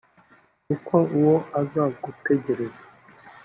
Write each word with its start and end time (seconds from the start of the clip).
kuko 0.65 0.95
uwo 1.17 1.35
azagutegereza 1.59 2.81